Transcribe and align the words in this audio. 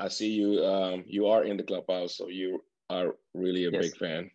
I 0.00 0.08
see 0.08 0.30
you. 0.30 0.64
Um, 0.64 1.04
you 1.06 1.26
are 1.26 1.44
in 1.44 1.56
the 1.56 1.62
clubhouse, 1.62 2.16
so 2.16 2.28
you 2.28 2.62
are 2.90 3.16
really 3.34 3.64
a 3.66 3.70
Yes. 3.70 3.82
big 3.82 3.96
fan. 3.96 4.30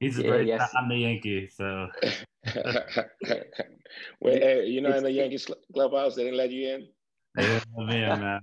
He's 0.00 0.18
a 0.18 0.22
Yeah, 0.22 0.28
great. 0.28 0.46
yes. 0.48 0.74
I'm 0.76 0.88
the 0.88 0.96
Yankee, 0.96 1.48
so 1.48 1.88
Wait, 4.20 4.42
hey, 4.42 4.66
you 4.66 4.80
know, 4.80 4.96
in 4.96 5.02
the 5.04 5.10
Yankees 5.10 5.46
clubhouse, 5.72 6.14
they 6.14 6.24
didn't 6.24 6.36
let 6.36 6.50
you 6.50 6.68
in. 6.68 6.88
they 7.36 7.42
didn't 7.46 7.64
let 7.76 7.86
me 7.88 8.02
in, 8.02 8.20
man. 8.20 8.40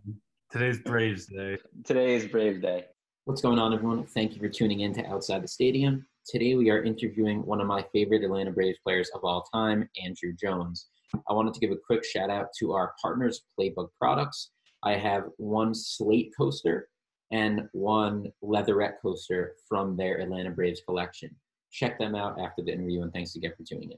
Today's 0.52 0.80
Braves 0.80 1.26
Day. 1.28 1.58
Today 1.84 2.16
is 2.16 2.26
Brave 2.28 2.62
Day. 2.62 2.86
What's 3.26 3.42
going 3.42 3.60
on, 3.60 3.74
everyone? 3.74 4.06
Thank 4.06 4.34
you 4.34 4.40
for 4.40 4.50
tuning 4.50 4.82
in 4.82 4.94
to 4.96 5.06
Outside 5.08 5.42
the 5.44 5.48
Stadium. 5.48 6.06
Today, 6.26 6.56
we 6.56 6.70
are 6.70 6.84
interviewing 6.84 7.46
one 7.46 7.60
of 7.62 7.68
my 7.68 7.84
favorite 7.94 8.24
Atlanta 8.24 8.52
Braves 8.52 8.80
players 8.84 9.10
of 9.14 9.24
all 9.24 9.44
time, 9.54 9.90
Andruw 10.04 10.38
Jones. 10.40 10.88
I 11.30 11.34
wanted 11.34 11.54
to 11.54 11.60
give 11.60 11.72
a 11.72 11.78
quick 11.88 12.04
shout 12.06 12.30
out 12.30 12.48
to 12.60 12.74
our 12.74 12.94
partners, 13.02 13.44
Playbook 13.60 13.90
Products. 14.00 14.52
I 14.86 14.94
have 14.98 15.24
one 15.38 15.74
slate 15.74 16.32
coaster 16.38 16.90
and 17.32 17.68
one 17.72 18.32
leatherette 18.44 19.02
coaster 19.02 19.56
from 19.68 19.98
their 19.98 20.20
Atlanta 20.22 20.52
Braves 20.52 20.82
collection. 20.86 21.36
Check 21.72 21.98
them 21.98 22.14
out 22.14 22.40
after 22.40 22.62
the 22.62 22.72
interview, 22.72 23.02
and 23.02 23.12
thanks 23.12 23.36
again 23.36 23.54
for 23.58 23.64
tuning 23.64 23.94
in. 23.94 23.98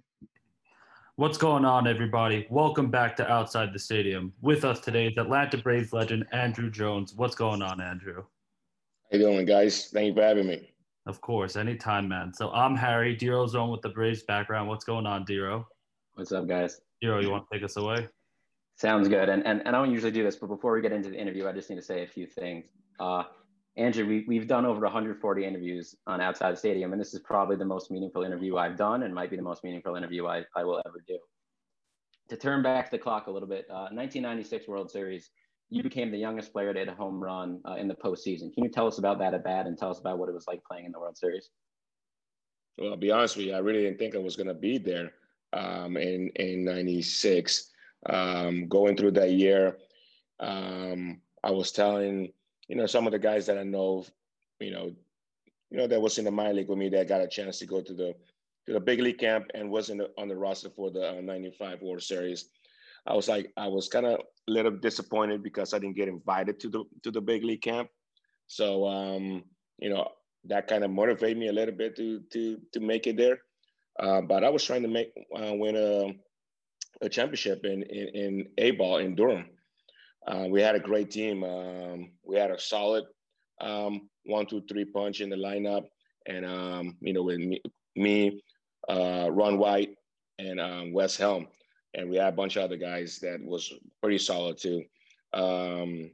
What's 1.18 1.38
going 1.38 1.66
on, 1.66 1.88
everybody? 1.88 2.48
Welcome 2.50 2.90
back 2.90 3.18
to 3.18 3.30
Outside 3.30 3.74
the 3.74 3.80
Stadium. 3.80 4.32
With 4.42 4.64
us 4.64 4.80
today 4.80 5.08
is 5.08 5.18
Atlanta 5.18 5.58
Braves 5.58 5.92
legend 5.92 6.26
Andruw 6.34 6.72
Jones. 6.72 7.14
What's 7.16 7.36
going 7.36 7.62
on, 7.62 7.80
Andruw? 7.80 8.24
How 9.12 9.18
you 9.18 9.20
doing, 9.20 9.46
guys? 9.46 9.88
Thank 9.88 10.08
you 10.08 10.14
for 10.14 10.22
having 10.22 10.48
me. 10.48 10.72
Of 11.06 11.20
course, 11.20 11.58
anytime, 11.58 12.08
man. 12.08 12.34
So 12.34 12.50
I'm 12.52 12.78
Harry. 12.78 13.14
Dero's 13.14 13.56
on 13.56 13.72
with 13.72 13.82
the 13.82 13.90
Braves 13.90 14.24
background. 14.24 14.70
What's 14.70 14.86
going 14.86 15.06
on, 15.06 15.26
Dero? 15.26 15.66
What's 16.14 16.32
up, 16.32 16.48
guys? 16.48 16.80
Dero, 17.04 17.22
you 17.22 17.30
want 17.30 17.44
to 17.52 17.58
take 17.58 17.66
us 17.66 17.76
away? 17.76 18.08
Sounds 18.78 19.08
good. 19.08 19.28
And, 19.28 19.46
and, 19.46 19.66
and 19.66 19.76
I 19.76 19.80
don't 19.80 19.92
usually 19.92 20.12
do 20.12 20.24
this, 20.24 20.36
but 20.36 20.48
before 20.48 20.74
we 20.74 20.82
get 20.82 20.92
into 20.92 21.10
the 21.10 21.20
interview, 21.20 21.48
I 21.48 21.52
just 21.52 21.70
need 21.70 21.78
to 21.78 21.82
say 21.82 22.04
a 22.04 22.08
few 22.08 22.28
things. 22.28 22.66
Uh, 23.00 23.24
Andruw, 23.78 24.08
we, 24.08 24.26
we've 24.28 24.48
done 24.48 24.66
over 24.66 24.82
140 24.82 25.46
interviews 25.46 25.96
on 26.06 26.22
Outside 26.22 26.54
the 26.54 26.58
Stadium, 26.58 26.92
and 26.94 27.02
this 27.02 27.14
is 27.14 27.20
probably 27.20 27.56
the 27.56 27.66
most 27.66 27.90
meaningful 27.90 28.24
interview 28.24 28.58
I've 28.58 28.78
done 28.78 29.04
and 29.04 29.14
might 29.14 29.32
be 29.32 29.36
the 29.36 29.42
most 29.42 29.64
meaningful 29.64 29.96
interview 29.96 30.28
I, 30.28 30.44
I 30.56 30.64
will 30.64 30.82
ever 30.86 31.04
do. 31.08 31.18
To 32.30 32.38
turn 32.38 32.62
back 32.62 32.92
the 32.92 33.00
clock 33.00 33.28
a 33.28 33.32
little 33.32 33.48
bit, 33.48 33.66
uh, 33.70 33.90
1996 33.90 34.68
World 34.68 34.92
Series, 34.92 35.32
you 35.70 35.82
became 35.82 36.12
the 36.12 36.18
youngest 36.18 36.54
player 36.54 36.72
to 36.72 36.80
hit 36.80 36.88
a 36.88 36.94
home 36.94 37.22
run 37.22 37.62
uh, 37.68 37.76
in 37.76 37.88
the 37.88 37.96
postseason. 37.96 38.54
Can 38.54 38.64
you 38.64 38.70
tell 38.70 38.86
us 38.86 39.00
about 39.00 39.18
that 39.20 39.34
at 39.34 39.44
bat 39.44 39.66
and 39.66 39.78
tell 39.78 39.90
us 39.90 40.00
about 40.00 40.20
what 40.20 40.30
it 40.30 40.34
was 40.34 40.48
like 40.48 40.62
playing 40.64 40.86
in 40.86 40.92
the 40.92 41.00
World 41.00 41.18
Series? 41.18 41.50
Well, 42.78 42.92
I'll 42.92 42.98
be 42.98 43.12
honest 43.12 43.38
with 43.38 43.48
you, 43.48 43.54
I 43.54 43.60
really 43.60 43.84
didn't 43.84 43.98
think 43.98 44.16
I 44.16 44.20
was 44.20 44.36
going 44.36 44.48
to 44.48 44.54
be 44.54 44.78
there 44.78 45.12
um, 45.54 45.98
in 45.98 46.30
in 46.36 46.64
'96. 46.64 47.72
Um, 48.06 48.68
going 48.68 48.96
through 48.96 49.12
that 49.12 49.32
year, 49.32 49.78
um, 50.40 51.22
I 51.44 51.52
was 51.52 51.72
telling 51.72 52.32
you 52.68 52.76
know 52.76 52.86
some 52.86 53.08
of 53.08 53.12
the 53.12 53.20
guys 53.20 53.46
that 53.48 53.58
I 53.58 53.64
know, 53.64 54.06
you 54.60 54.72
know, 54.72 54.94
you 55.70 55.78
know 55.78 55.88
that 55.88 56.02
was 56.02 56.18
in 56.18 56.26
the 56.26 56.32
minor 56.32 56.54
league 56.54 56.70
with 56.70 56.78
me 56.78 56.90
that 56.90 57.10
got 57.10 57.22
a 57.22 57.28
chance 57.28 57.60
to 57.60 57.66
go 57.66 57.82
to 57.82 57.94
the 57.94 58.16
to 58.68 58.74
the 58.74 58.80
big 58.80 59.00
league 59.00 59.18
camp 59.18 59.48
and 59.54 59.70
wasn't 59.70 60.02
on 60.18 60.28
the 60.28 60.36
roster 60.36 60.70
for 60.70 60.92
the 60.92 61.22
'95 61.22 61.82
World 61.82 62.04
Series. 62.04 62.50
I 63.06 63.16
was 63.16 63.28
like, 63.28 63.52
I 63.56 63.68
was 63.68 63.88
kind 63.88 64.06
of 64.06 64.20
a 64.20 64.52
little 64.52 64.72
disappointed 64.72 65.42
because 65.42 65.74
I 65.74 65.80
didn't 65.80 65.96
get 65.96 66.10
invited 66.10 66.60
to 66.62 66.70
the 66.70 66.84
to 67.04 67.12
the 67.12 67.22
big 67.22 67.44
league 67.44 67.62
camp. 67.62 67.90
So 68.48 68.88
um, 68.88 69.44
you 69.80 69.90
know, 69.90 70.10
that 70.46 70.68
kind 70.68 70.84
of 70.84 70.92
motivated 70.92 71.38
me 71.38 71.48
a 71.48 71.54
little 71.54 71.76
bit 71.76 71.96
to 71.98 72.22
to 72.32 72.60
to 72.74 72.80
make 72.80 73.08
it 73.08 73.18
there. 73.18 73.40
Uh, 74.00 74.22
but 74.22 74.44
I 74.44 74.50
was 74.50 74.64
trying 74.64 74.84
to 74.84 74.88
make 74.88 75.12
uh, 75.36 75.54
win 75.54 75.76
a, 75.76 76.14
a 77.02 77.10
championship 77.10 77.66
in 77.66 77.84
in, 77.84 78.08
in 78.10 78.48
A 78.58 78.72
ball 78.72 78.98
in 78.98 79.16
Durham. 79.16 79.46
Uh, 80.28 80.46
we 80.50 80.62
had 80.62 80.76
a 80.76 80.80
great 80.80 81.12
team. 81.12 81.44
Um, 81.44 82.12
we 82.24 82.36
had 82.36 82.52
a 82.52 82.60
solid 82.60 83.06
um, 83.62 84.10
one, 84.26 84.46
two, 84.46 84.62
three 84.68 84.86
punch 84.86 85.22
in 85.22 85.30
the 85.30 85.36
lineup, 85.36 85.86
and 86.26 86.46
um, 86.46 86.98
you 87.02 87.14
know 87.14 87.24
with 87.24 87.40
me, 87.40 87.62
me 87.96 88.42
uh, 88.90 89.30
Ron 89.32 89.58
Wright, 89.58 89.90
and 90.40 90.60
um, 90.60 90.94
Wes 90.94 91.18
Helms, 91.18 91.48
and 91.94 92.10
we 92.10 92.18
had 92.18 92.34
a 92.34 92.38
bunch 92.38 92.56
of 92.56 92.64
other 92.64 92.78
guys 92.78 93.20
that 93.20 93.40
was 93.42 93.72
pretty 94.02 94.18
solid 94.18 94.58
too. 94.58 94.84
Um, 95.34 96.12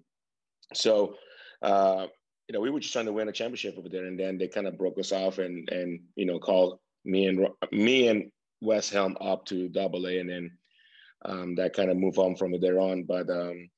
so. 0.74 1.16
Uh, 1.62 2.08
you 2.50 2.54
know, 2.54 2.60
we 2.60 2.70
were 2.70 2.82
just 2.82 2.92
trying 2.92 3.06
to 3.06 3.14
win 3.14 3.30
a 3.30 3.32
championship 3.32 3.78
over 3.78 3.88
there, 3.88 4.04
and 4.04 4.20
then 4.20 4.38
they 4.38 4.50
kind 4.50 4.68
of 4.68 4.78
broke 4.78 5.00
us 5.00 5.14
off, 5.14 5.38
and 5.38 5.70
and 5.70 6.02
you 6.16 6.26
know, 6.26 6.40
called 6.40 6.78
me 7.06 7.28
and 7.28 7.48
me 7.72 8.10
and 8.10 8.32
Wes 8.62 8.90
Helms 8.90 9.16
up 9.22 9.46
to 9.46 9.70
Double 9.70 10.08
A, 10.08 10.20
and 10.20 10.30
then 10.30 10.52
um, 11.26 11.56
that 11.56 11.74
kind 11.74 11.90
of 11.90 11.98
move 11.98 12.20
on 12.20 12.36
from 12.36 12.60
there 12.60 12.80
on. 12.80 13.04
But 13.04 13.30
um, 13.30 13.70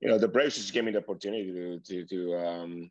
you 0.00 0.08
know, 0.08 0.18
the 0.18 0.28
Braves 0.28 0.56
just 0.56 0.72
gave 0.72 0.84
me 0.84 0.92
the 0.92 0.98
opportunity 0.98 1.52
to 1.52 1.80
to 1.80 2.06
to 2.06 2.34
um, 2.36 2.90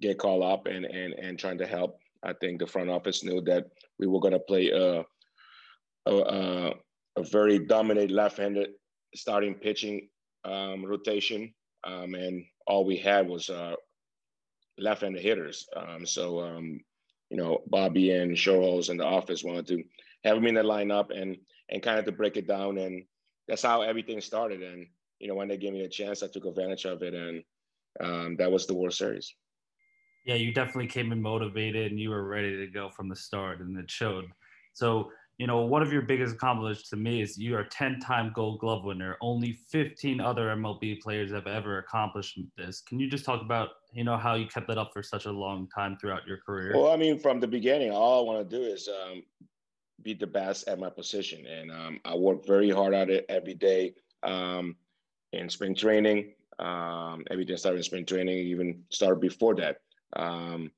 get 0.00 0.18
called 0.18 0.44
up 0.44 0.66
and 0.66 0.84
and 0.84 1.14
and 1.14 1.38
trying 1.38 1.58
to 1.58 1.66
help. 1.66 1.98
I 2.22 2.32
think 2.32 2.58
the 2.58 2.66
front 2.66 2.90
office 2.90 3.22
knew 3.22 3.40
that 3.42 3.66
we 3.98 4.06
were 4.06 4.20
going 4.20 4.32
to 4.32 4.40
play 4.40 4.70
a 4.70 5.04
a, 6.06 6.74
a 7.16 7.22
very 7.22 7.58
dominant 7.58 8.10
left-handed 8.10 8.70
starting 9.14 9.54
pitching 9.54 10.08
um, 10.44 10.84
rotation, 10.84 11.52
um, 11.84 12.14
and 12.14 12.44
all 12.66 12.84
we 12.84 12.96
had 12.96 13.28
was 13.28 13.50
uh, 13.50 13.74
left-handed 14.78 15.22
hitters. 15.22 15.66
Um, 15.76 16.06
so, 16.06 16.46
you 17.30 17.36
know, 17.36 17.62
Bobby 17.66 18.12
and 18.12 18.36
Schuerholz 18.36 18.90
in 18.90 18.98
the 18.98 19.04
office 19.04 19.42
wanted 19.42 19.66
to 19.68 19.82
have 20.26 20.42
me 20.42 20.48
in 20.48 20.54
the 20.54 20.62
lineup 20.62 21.16
and 21.16 21.36
and 21.68 21.82
kind 21.82 21.98
of 21.98 22.04
to 22.04 22.12
break 22.12 22.36
it 22.36 22.46
down, 22.46 22.78
and 22.78 23.04
that's 23.48 23.62
how 23.62 23.82
everything 23.82 24.20
started. 24.20 24.62
And 24.62 24.86
you 25.18 25.28
know, 25.28 25.34
when 25.34 25.48
they 25.48 25.56
gave 25.56 25.72
me 25.72 25.82
a 25.82 25.88
chance, 25.88 26.22
I 26.22 26.28
took 26.28 26.44
advantage 26.44 26.84
of 26.84 27.02
it, 27.02 27.14
and 27.14 27.42
um, 28.00 28.36
that 28.36 28.50
was 28.50 28.66
the 28.66 28.74
World 28.74 28.94
Series. 28.94 29.34
Yeah, 30.24 30.34
you 30.34 30.52
definitely 30.52 30.88
came 30.88 31.12
in 31.12 31.22
motivated 31.22 31.92
and 31.92 32.00
you 32.00 32.10
were 32.10 32.26
ready 32.26 32.56
to 32.56 32.66
go 32.66 32.90
from 32.90 33.08
the 33.08 33.16
start, 33.16 33.60
and 33.60 33.78
it 33.78 33.90
showed. 33.90 34.26
So, 34.72 35.10
you 35.38 35.46
know, 35.46 35.60
one 35.60 35.82
of 35.82 35.92
your 35.92 36.02
biggest 36.02 36.34
accomplishments 36.34 36.90
to 36.90 36.96
me 36.96 37.22
is 37.22 37.38
you 37.38 37.54
are 37.54 37.60
a 37.60 37.68
10 37.68 38.00
time 38.00 38.32
gold 38.34 38.58
glove 38.58 38.84
winner. 38.84 39.16
Only 39.20 39.52
15 39.70 40.20
other 40.20 40.48
MLB 40.48 41.00
players 41.00 41.30
have 41.30 41.46
ever 41.46 41.78
accomplished 41.78 42.40
this. 42.56 42.80
Can 42.80 42.98
you 42.98 43.08
just 43.08 43.24
talk 43.24 43.40
about, 43.40 43.68
you 43.92 44.02
know, 44.02 44.16
how 44.16 44.34
you 44.34 44.46
kept 44.48 44.66
that 44.68 44.78
up 44.78 44.90
for 44.92 45.02
such 45.02 45.26
a 45.26 45.30
long 45.30 45.68
time 45.74 45.96
throughout 45.96 46.26
your 46.26 46.38
career? 46.38 46.72
Well, 46.74 46.90
I 46.90 46.96
mean, 46.96 47.18
from 47.20 47.38
the 47.38 47.46
beginning, 47.46 47.92
all 47.92 48.20
I 48.20 48.26
want 48.26 48.50
to 48.50 48.58
do 48.58 48.64
is 48.64 48.88
um, 48.88 49.22
be 50.02 50.14
the 50.14 50.26
best 50.26 50.68
at 50.68 50.78
my 50.78 50.90
position, 50.90 51.46
and 51.46 51.70
um, 51.70 52.00
I 52.04 52.14
work 52.14 52.46
very 52.46 52.70
hard 52.70 52.94
at 52.94 53.10
it 53.10 53.26
every 53.28 53.54
day 53.54 53.94
um, 54.22 54.76
in 55.32 55.48
spring 55.48 55.74
training. 55.74 56.34
Um, 56.58 57.24
everything 57.30 57.56
started 57.56 57.78
in 57.78 57.84
spring 57.84 58.06
training, 58.06 58.38
even 58.38 58.82
started 58.90 59.20
before 59.20 59.54
that. 59.56 59.78
Um, 60.14 60.70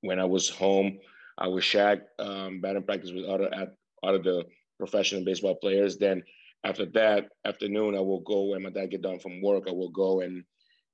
when 0.00 0.20
I 0.20 0.24
was 0.24 0.48
home, 0.48 0.98
I 1.38 1.48
was 1.48 1.64
shag 1.64 2.00
um, 2.18 2.60
batting 2.60 2.82
practice 2.82 3.12
with 3.12 3.24
other 3.24 3.52
at 3.52 3.74
other 4.02 4.18
the 4.18 4.44
professional 4.78 5.24
baseball 5.24 5.56
players. 5.56 5.96
Then 5.96 6.22
after 6.64 6.86
that 6.86 7.28
afternoon, 7.44 7.94
I 7.96 8.00
will 8.00 8.20
go 8.20 8.46
when 8.46 8.62
my 8.62 8.70
dad 8.70 8.90
get 8.90 9.02
done 9.02 9.18
from 9.18 9.42
work. 9.42 9.64
I 9.68 9.72
will 9.72 9.90
go 9.90 10.20
and 10.20 10.44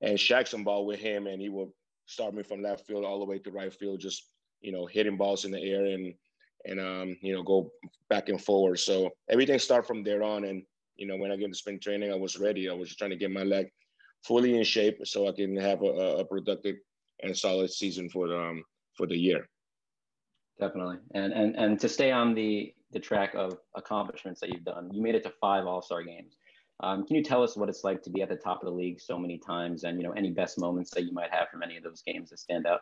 and 0.00 0.18
shag 0.18 0.46
some 0.46 0.64
ball 0.64 0.86
with 0.86 0.98
him, 0.98 1.26
and 1.26 1.40
he 1.40 1.48
will 1.48 1.74
start 2.06 2.34
me 2.34 2.42
from 2.42 2.62
left 2.62 2.86
field 2.86 3.04
all 3.04 3.20
the 3.20 3.24
way 3.24 3.38
to 3.38 3.50
right 3.50 3.72
field, 3.72 4.00
just 4.00 4.28
you 4.60 4.72
know 4.72 4.86
hitting 4.86 5.16
balls 5.16 5.44
in 5.44 5.50
the 5.50 5.62
air 5.62 5.84
and 5.84 6.14
and 6.64 6.80
um, 6.80 7.16
you 7.20 7.34
know 7.34 7.42
go 7.42 7.70
back 8.08 8.28
and 8.28 8.40
forward. 8.40 8.78
So 8.78 9.10
everything 9.28 9.58
started 9.58 9.86
from 9.86 10.02
there 10.02 10.22
on. 10.22 10.44
And 10.44 10.62
you 10.96 11.06
know 11.06 11.16
when 11.16 11.32
I 11.32 11.36
get 11.36 11.48
to 11.48 11.54
spring 11.54 11.80
training, 11.80 12.12
I 12.12 12.16
was 12.16 12.38
ready. 12.38 12.68
I 12.68 12.74
was 12.74 12.94
trying 12.96 13.10
to 13.10 13.16
get 13.16 13.30
my 13.30 13.42
leg 13.42 13.66
fully 14.24 14.56
in 14.56 14.64
shape 14.64 14.98
so 15.04 15.28
I 15.28 15.32
can 15.32 15.56
have 15.56 15.82
a, 15.82 16.18
a 16.18 16.24
productive 16.24 16.76
and 17.22 17.36
solid 17.36 17.70
season 17.70 18.08
for 18.08 18.28
the 18.28 18.38
um, 18.38 18.64
for 18.96 19.06
the 19.06 19.16
year. 19.16 19.48
Definitely. 20.60 20.98
And 21.14 21.32
and 21.32 21.56
and 21.56 21.80
to 21.80 21.88
stay 21.88 22.12
on 22.12 22.34
the 22.34 22.72
the 22.92 23.00
track 23.00 23.34
of 23.34 23.58
accomplishments 23.74 24.40
that 24.40 24.50
you've 24.50 24.64
done, 24.64 24.90
you 24.92 25.02
made 25.02 25.14
it 25.14 25.22
to 25.22 25.32
five 25.40 25.66
All-Star 25.66 26.02
games. 26.02 26.36
Um, 26.80 27.06
can 27.06 27.16
you 27.16 27.22
tell 27.22 27.42
us 27.42 27.56
what 27.56 27.68
it's 27.68 27.84
like 27.84 28.02
to 28.02 28.10
be 28.10 28.22
at 28.22 28.28
the 28.28 28.36
top 28.36 28.60
of 28.60 28.66
the 28.66 28.74
league 28.74 29.00
so 29.00 29.18
many 29.18 29.38
times, 29.38 29.84
and 29.84 29.98
you 29.98 30.04
know 30.06 30.12
any 30.12 30.30
best 30.30 30.58
moments 30.58 30.90
that 30.90 31.04
you 31.04 31.12
might 31.12 31.32
have 31.32 31.48
from 31.48 31.62
any 31.62 31.76
of 31.76 31.82
those 31.82 32.02
games 32.02 32.30
that 32.30 32.38
stand 32.38 32.66
out? 32.66 32.80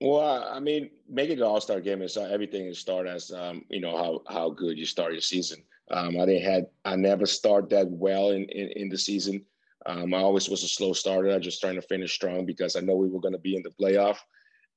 Well, 0.00 0.44
I 0.44 0.60
mean, 0.60 0.90
making 1.08 1.38
the 1.38 1.46
All 1.46 1.60
Star 1.60 1.80
game 1.80 2.02
is 2.02 2.16
everything 2.16 2.66
is 2.66 2.78
start 2.78 3.06
as 3.06 3.32
um, 3.32 3.64
you 3.70 3.80
know 3.80 3.96
how 3.96 4.22
how 4.32 4.50
good 4.50 4.76
you 4.76 4.84
start 4.84 5.12
your 5.12 5.22
season. 5.22 5.62
Um, 5.90 6.20
I 6.20 6.26
didn't 6.26 6.42
had 6.42 6.66
I 6.84 6.96
never 6.96 7.24
start 7.24 7.70
that 7.70 7.88
well 7.88 8.30
in 8.30 8.44
in, 8.50 8.68
in 8.76 8.88
the 8.88 8.98
season. 8.98 9.44
Um, 9.86 10.12
I 10.12 10.18
always 10.18 10.48
was 10.50 10.64
a 10.64 10.68
slow 10.68 10.92
starter. 10.92 11.30
I 11.30 11.38
just 11.38 11.60
trying 11.60 11.76
to 11.76 11.82
finish 11.82 12.12
strong 12.12 12.44
because 12.44 12.76
I 12.76 12.80
know 12.80 12.96
we 12.96 13.08
were 13.08 13.20
going 13.20 13.34
to 13.34 13.38
be 13.38 13.56
in 13.56 13.62
the 13.62 13.70
playoff, 13.70 14.18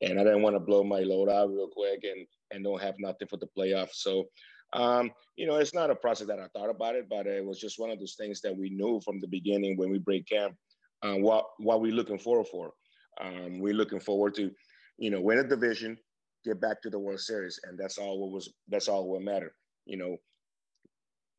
and 0.02 0.20
I 0.20 0.24
didn't 0.24 0.44
want 0.44 0.56
to 0.56 0.60
blow 0.62 0.84
my 0.84 1.00
load 1.00 1.30
out 1.30 1.50
real 1.50 1.68
quick 1.68 2.04
and 2.04 2.26
and 2.52 2.64
don't 2.64 2.82
have 2.82 2.96
nothing 3.00 3.28
for 3.28 3.38
the 3.38 3.50
playoff. 3.58 3.90
So, 3.92 4.30
um, 4.72 5.12
you 5.36 5.48
know, 5.48 5.56
it's 5.56 5.74
not 5.74 5.90
a 5.90 5.96
process 5.96 6.28
that 6.28 6.40
I 6.40 6.48
thought 6.48 6.70
about 6.70 6.96
it, 6.96 7.10
but 7.10 7.28
it 7.28 7.44
was 7.46 7.60
just 7.60 7.80
one 7.80 7.90
of 7.90 8.00
those 8.00 8.16
things 8.16 8.40
that 8.42 8.56
we 8.56 8.70
knew 8.70 9.02
from 9.02 9.20
the 9.20 9.28
beginning 9.28 9.76
when 9.76 9.90
we 9.90 9.98
break 9.98 10.28
camp. 10.30 10.56
Uh, 11.02 11.16
what 11.16 11.46
what 11.58 11.82
we 11.82 11.92
looking 11.92 12.20
forward 12.20 12.48
for? 12.48 12.72
Um, 13.20 13.60
we're 13.60 13.74
looking 13.74 14.00
forward 14.00 14.34
to, 14.36 14.52
you 15.00 15.10
know, 15.10 15.22
win 15.22 15.40
a 15.40 15.44
division, 15.44 15.98
get 16.46 16.62
back 16.62 16.82
to 16.82 16.90
the 16.90 17.00
World 17.00 17.22
Series, 17.22 17.60
and 17.64 17.80
that's 17.80 17.98
all 17.98 18.20
what 18.20 18.32
was 18.32 18.54
that's 18.68 18.88
all 18.88 19.10
what 19.10 19.22
mattered. 19.22 19.54
You 19.86 19.98
know, 19.98 20.18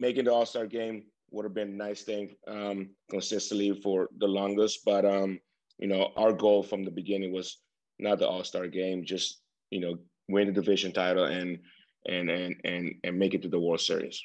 making 0.01 0.25
the 0.25 0.33
All 0.33 0.47
Star 0.47 0.67
game 0.67 1.05
would 1.31 1.45
have 1.45 1.55
been 1.55 1.69
a 1.69 1.85
nice 1.89 2.03
thing 2.03 2.35
um, 2.49 2.91
consistently 3.11 3.73
for 3.81 4.09
the 4.19 4.27
longest. 4.27 4.81
But 4.85 5.05
um, 5.05 5.39
you 5.79 5.87
know, 5.87 6.11
our 6.17 6.33
goal 6.33 6.63
from 6.63 6.85
the 6.85 6.91
beginning 6.91 7.33
was 7.33 7.59
not 7.99 8.19
the 8.19 8.27
All 8.27 8.43
Star 8.43 8.67
game, 8.67 9.05
just 9.05 9.43
you 9.71 9.81
know, 9.81 9.97
win 10.29 10.49
the 10.49 10.53
division 10.53 10.93
title 10.93 11.25
and 11.25 11.59
and 12.09 12.31
and 12.31 12.57
and 12.65 12.95
and 13.05 13.19
make 13.19 13.35
it 13.35 13.43
to 13.43 13.49
the 13.49 13.61
World 13.61 13.81
Series. 13.81 14.21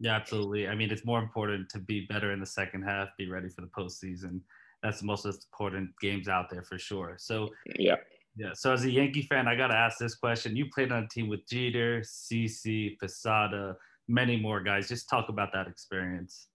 Yeah, 0.00 0.16
absolutely. 0.16 0.66
I 0.66 0.74
mean, 0.74 0.90
it's 0.90 1.04
more 1.04 1.18
important 1.18 1.68
to 1.70 1.78
be 1.78 2.06
better 2.06 2.32
in 2.32 2.40
the 2.40 2.46
second 2.46 2.82
half, 2.82 3.10
be 3.18 3.28
ready 3.28 3.50
for 3.50 3.60
the 3.60 3.70
postseason. 3.78 4.40
That's 4.82 5.00
the 5.00 5.06
most 5.06 5.26
important 5.26 5.90
games 6.00 6.26
out 6.26 6.48
there 6.50 6.62
for 6.62 6.78
sure. 6.78 7.16
So 7.18 7.50
yeah, 7.78 7.96
yeah. 8.40 8.52
So 8.54 8.72
as 8.72 8.84
a 8.84 8.90
Yankee 8.90 9.22
fan, 9.22 9.46
I 9.46 9.54
got 9.54 9.68
to 9.68 9.76
ask 9.76 9.98
this 9.98 10.14
question: 10.14 10.56
You 10.56 10.66
played 10.70 10.90
on 10.92 11.04
a 11.04 11.08
team 11.08 11.28
with 11.28 11.46
Jeter, 11.46 12.00
CC, 12.00 12.98
Posada, 12.98 13.76
many 14.08 14.40
more 14.40 14.62
guys. 14.62 14.88
Just 14.88 15.10
talk 15.10 15.28
about 15.28 15.52
that 15.52 15.68
experience. 15.68 16.48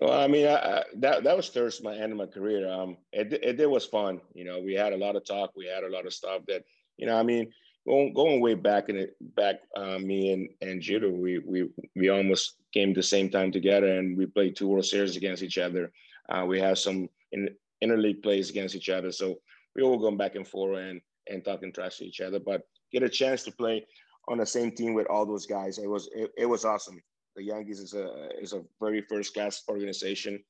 Well, 0.00 0.20
I 0.20 0.26
mean, 0.26 0.48
I, 0.48 0.54
I, 0.54 0.82
that 0.96 1.22
that 1.22 1.36
was 1.36 1.50
towards 1.50 1.84
my 1.84 1.94
end 1.94 2.10
of 2.10 2.18
my 2.18 2.26
career. 2.26 2.68
Um, 2.68 2.96
it 3.12 3.32
it, 3.32 3.60
it 3.60 3.70
was 3.70 3.86
fun. 3.86 4.20
You 4.34 4.44
know, 4.44 4.60
we 4.60 4.74
had 4.74 4.92
a 4.92 4.96
lot 4.96 5.14
of 5.14 5.24
talk. 5.24 5.52
We 5.54 5.66
had 5.66 5.84
a 5.84 5.88
lot 5.88 6.04
of 6.04 6.12
stuff 6.12 6.42
that 6.48 6.64
you 6.96 7.06
know. 7.06 7.16
I 7.16 7.22
mean, 7.22 7.52
going 7.86 8.12
going 8.12 8.40
way 8.40 8.54
back 8.54 8.88
in 8.88 8.96
it, 8.96 9.14
back, 9.36 9.60
uh, 9.76 9.98
me 10.00 10.32
and 10.32 10.48
and 10.62 10.82
Jeter, 10.82 11.12
we 11.12 11.38
we 11.38 11.68
we 11.94 12.08
almost 12.08 12.56
came 12.72 12.92
the 12.92 13.04
same 13.04 13.30
time 13.30 13.52
together, 13.52 13.98
and 13.98 14.18
we 14.18 14.26
played 14.26 14.56
two 14.56 14.66
World 14.66 14.84
Series 14.84 15.16
against 15.16 15.44
each 15.44 15.58
other. 15.58 15.92
Uh, 16.28 16.44
we 16.44 16.58
had 16.58 16.76
some 16.76 17.08
in, 17.30 17.50
interleague 17.84 18.20
plays 18.20 18.50
against 18.50 18.74
each 18.74 18.88
other, 18.88 19.12
so 19.12 19.36
we 19.74 19.82
all 19.82 19.98
going 19.98 20.16
back 20.16 20.34
and 20.34 20.46
forth 20.46 20.78
and 20.78 21.00
and 21.28 21.44
talking 21.44 21.72
trash 21.72 21.98
to 21.98 22.04
each 22.04 22.20
other. 22.20 22.38
But 22.38 22.62
get 22.92 23.02
a 23.02 23.08
chance 23.08 23.42
to 23.44 23.52
play 23.52 23.86
on 24.28 24.38
the 24.38 24.46
same 24.46 24.70
team 24.70 24.94
with 24.94 25.06
all 25.08 25.26
those 25.26 25.46
guys, 25.46 25.78
it 25.78 25.88
was 25.88 26.08
it, 26.14 26.30
it 26.36 26.46
was 26.46 26.64
awesome. 26.64 27.00
The 27.36 27.44
Yankees 27.44 27.80
is 27.80 27.94
a 27.94 28.28
is 28.40 28.52
a 28.52 28.62
very 28.80 29.02
first 29.02 29.34
class 29.34 29.62
organization, 29.68 30.42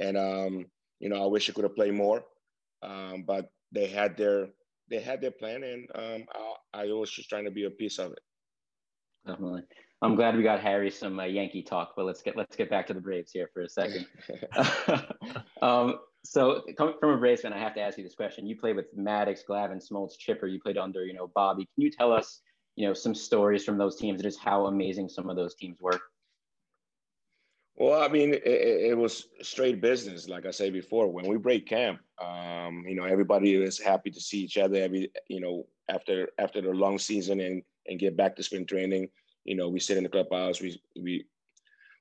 and 0.00 0.16
um, 0.16 0.66
you 1.00 1.08
know 1.08 1.22
I 1.22 1.26
wish 1.26 1.48
I 1.48 1.52
could 1.52 1.64
have 1.64 1.76
played 1.76 1.94
more, 1.94 2.24
um, 2.82 3.24
but 3.26 3.50
they 3.70 3.86
had 3.86 4.16
their 4.16 4.48
they 4.88 5.00
had 5.00 5.20
their 5.20 5.30
plan, 5.30 5.62
and 5.62 5.88
um, 5.94 6.26
I, 6.74 6.82
I 6.82 6.86
was 6.86 7.10
just 7.10 7.28
trying 7.28 7.44
to 7.44 7.50
be 7.50 7.64
a 7.64 7.70
piece 7.70 7.98
of 7.98 8.12
it. 8.12 8.20
Definitely. 9.26 9.62
I'm 10.02 10.16
glad 10.16 10.36
we 10.36 10.42
got 10.42 10.60
Harry 10.60 10.90
some 10.90 11.20
uh, 11.20 11.24
Yankee 11.24 11.62
talk, 11.62 11.92
but 11.96 12.06
let's 12.06 12.22
get 12.22 12.36
let's 12.36 12.56
get 12.56 12.68
back 12.68 12.86
to 12.88 12.94
the 12.94 13.00
Braves 13.00 13.30
here 13.30 13.48
for 13.54 13.62
a 13.62 13.68
second. 13.68 14.06
um, 15.62 16.00
so 16.24 16.62
coming 16.76 16.94
from 17.00 17.10
a 17.10 17.16
Braves 17.16 17.42
fan, 17.42 17.52
I 17.52 17.58
have 17.58 17.74
to 17.74 17.80
ask 17.80 17.98
you 17.98 18.04
this 18.04 18.14
question. 18.14 18.46
You 18.46 18.56
played 18.56 18.76
with 18.76 18.96
Maddux, 18.96 19.40
Glavine, 19.48 19.86
Smoltz, 19.86 20.16
Chipper. 20.16 20.46
You 20.46 20.60
played 20.60 20.78
under, 20.78 21.04
you 21.04 21.14
know, 21.14 21.30
Bobby. 21.34 21.68
Can 21.74 21.82
you 21.82 21.90
tell 21.90 22.12
us, 22.12 22.40
you 22.76 22.86
know, 22.86 22.94
some 22.94 23.14
stories 23.14 23.64
from 23.64 23.76
those 23.76 23.96
teams 23.96 24.20
and 24.20 24.22
just 24.22 24.38
how 24.38 24.66
amazing 24.66 25.08
some 25.08 25.28
of 25.28 25.36
those 25.36 25.54
teams 25.54 25.80
were? 25.80 26.00
Well, 27.74 28.00
I 28.00 28.08
mean, 28.08 28.34
it, 28.34 28.42
it, 28.44 28.96
was 28.96 29.28
straight 29.40 29.80
business. 29.80 30.28
Like 30.28 30.44
I 30.44 30.50
said 30.50 30.72
before, 30.72 31.08
when 31.08 31.26
we 31.26 31.38
break 31.38 31.66
camp, 31.66 32.00
um, 32.22 32.84
you 32.86 32.94
know, 32.94 33.04
everybody 33.04 33.54
is 33.54 33.80
happy 33.80 34.10
to 34.10 34.20
see 34.20 34.40
each 34.40 34.58
other. 34.58 34.76
Every, 34.76 35.10
you 35.28 35.40
know, 35.40 35.66
after 35.88 36.28
after 36.38 36.60
the 36.60 36.70
long 36.70 36.98
season 36.98 37.40
and 37.40 37.62
and 37.88 37.98
get 37.98 38.16
back 38.16 38.36
to 38.36 38.42
spring 38.42 38.66
training, 38.66 39.08
you 39.44 39.56
know, 39.56 39.70
we 39.70 39.80
sit 39.80 39.96
in 39.96 40.02
the 40.02 40.10
clubhouse. 40.10 40.60
We 40.60 40.80
we 41.00 41.24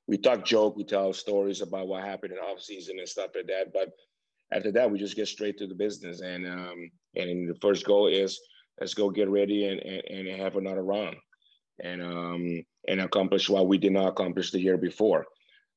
we 0.07 0.17
talk 0.17 0.43
joke. 0.43 0.75
We 0.75 0.83
tell 0.83 1.13
stories 1.13 1.61
about 1.61 1.87
what 1.87 2.03
happened 2.03 2.33
in 2.33 2.39
off 2.39 2.61
season 2.61 2.99
and 2.99 3.07
stuff 3.07 3.31
like 3.33 3.47
that. 3.47 3.71
But 3.73 3.93
after 4.51 4.71
that, 4.73 4.89
we 4.89 4.99
just 4.99 5.15
get 5.15 5.27
straight 5.27 5.57
to 5.57 5.67
the 5.67 5.75
business. 5.75 6.21
And 6.21 6.45
um, 6.45 6.91
and 7.15 7.49
the 7.49 7.55
first 7.61 7.85
goal 7.85 8.07
is 8.07 8.39
let's 8.79 8.93
go 8.93 9.09
get 9.09 9.29
ready 9.29 9.67
and 9.67 9.79
and, 9.81 10.27
and 10.27 10.41
have 10.41 10.55
another 10.55 10.83
round, 10.83 11.15
and 11.83 12.01
um 12.01 12.63
and 12.87 13.01
accomplish 13.01 13.49
what 13.49 13.67
we 13.67 13.77
did 13.77 13.91
not 13.91 14.07
accomplish 14.07 14.51
the 14.51 14.59
year 14.59 14.77
before. 14.77 15.25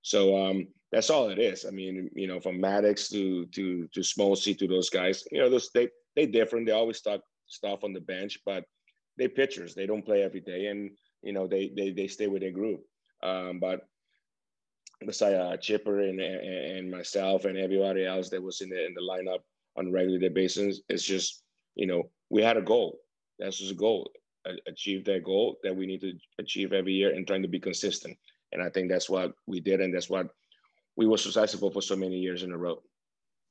So 0.02 0.46
um, 0.46 0.68
that's 0.92 1.10
all 1.10 1.30
it 1.30 1.38
is. 1.38 1.64
I 1.64 1.70
mean, 1.70 2.10
you 2.14 2.26
know, 2.26 2.40
from 2.40 2.60
Maddux 2.60 3.10
to 3.10 3.46
to 3.46 3.88
to 3.88 4.00
Smoltzy 4.00 4.56
to 4.58 4.68
those 4.68 4.90
guys, 4.90 5.24
you 5.30 5.40
know, 5.40 5.50
those 5.50 5.70
they 5.74 5.88
they 6.16 6.26
different. 6.26 6.66
They 6.66 6.72
always 6.72 7.00
talk 7.00 7.20
stuff 7.46 7.84
on 7.84 7.92
the 7.92 8.00
bench, 8.00 8.38
but 8.44 8.64
they 9.18 9.28
pitchers. 9.28 9.74
They 9.74 9.86
don't 9.86 10.04
play 10.04 10.22
every 10.22 10.40
day, 10.40 10.66
and 10.66 10.90
you 11.22 11.32
know, 11.32 11.46
they 11.46 11.72
they 11.76 11.90
they 11.90 12.06
stay 12.06 12.26
with 12.26 12.42
their 12.42 12.52
group. 12.52 12.82
Um, 13.22 13.58
but 13.60 13.80
besides 15.06 15.36
uh, 15.36 15.56
Chipper 15.56 16.00
and, 16.00 16.20
and, 16.20 16.78
and 16.78 16.90
myself 16.90 17.44
and 17.44 17.56
everybody 17.56 18.04
else 18.06 18.28
that 18.30 18.42
was 18.42 18.60
in 18.60 18.70
the 18.70 18.86
in 18.86 18.94
the 18.94 19.00
lineup 19.00 19.40
on 19.76 19.88
a 19.88 19.90
regular 19.90 20.30
basis, 20.30 20.80
it's 20.88 21.04
just 21.04 21.42
you 21.74 21.86
know 21.86 22.10
we 22.30 22.42
had 22.42 22.56
a 22.56 22.62
goal. 22.62 22.98
That's 23.38 23.58
just 23.58 23.72
a 23.72 23.76
goal. 23.76 24.10
Achieve 24.66 25.04
that 25.06 25.24
goal 25.24 25.56
that 25.62 25.74
we 25.74 25.86
need 25.86 26.02
to 26.02 26.12
achieve 26.38 26.72
every 26.72 26.92
year 26.92 27.14
and 27.14 27.26
trying 27.26 27.42
to 27.42 27.48
be 27.48 27.58
consistent. 27.58 28.16
And 28.52 28.62
I 28.62 28.68
think 28.68 28.90
that's 28.90 29.08
what 29.08 29.32
we 29.46 29.60
did, 29.60 29.80
and 29.80 29.94
that's 29.94 30.10
what 30.10 30.28
we 30.96 31.06
were 31.06 31.18
successful 31.18 31.70
for 31.70 31.82
so 31.82 31.96
many 31.96 32.18
years 32.18 32.42
in 32.42 32.52
a 32.52 32.58
row. 32.58 32.82